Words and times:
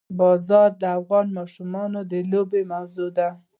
باران 0.17 0.71
د 0.81 0.83
افغان 0.97 1.27
ماشومانو 1.37 1.99
د 2.11 2.13
لوبو 2.31 2.59
موضوع 2.71 3.09
ده. 3.17 3.29